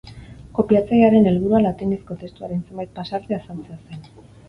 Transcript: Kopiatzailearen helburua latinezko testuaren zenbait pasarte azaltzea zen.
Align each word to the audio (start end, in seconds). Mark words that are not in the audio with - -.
Kopiatzailearen 0.59 1.29
helburua 1.33 1.61
latinezko 1.67 2.19
testuaren 2.25 2.67
zenbait 2.67 2.97
pasarte 2.99 3.41
azaltzea 3.43 3.83
zen. 3.89 4.07